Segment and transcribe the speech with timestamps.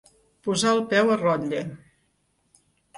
[0.47, 1.63] Posar el peu a rotlle.